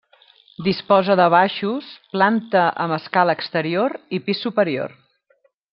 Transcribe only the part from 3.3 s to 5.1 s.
exterior i pis superior.